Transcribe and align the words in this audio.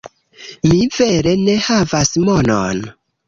Mi 0.69 0.79
vere 1.01 1.33
ne 1.43 1.55
havas 1.67 2.13
monon 2.29 2.81